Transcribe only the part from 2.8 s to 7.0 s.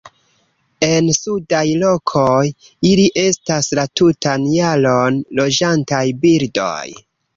ili estas la tutan jaron loĝantaj birdoj.